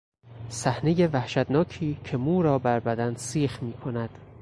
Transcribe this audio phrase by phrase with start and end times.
[0.49, 4.09] صحنهی وحشتناکی که مو را بر بدن سیخ میکند